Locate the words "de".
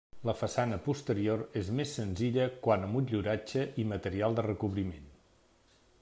4.39-4.47